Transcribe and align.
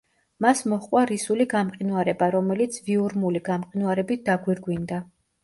მას 0.43 0.61
მოჰყვა 0.69 1.03
რისული 1.11 1.45
გამყინვარება, 1.51 2.31
რომელიც 2.37 2.81
ვიურმული 2.89 3.43
გამყინვარებით 3.51 4.27
დაგვირგვინდა. 4.33 5.01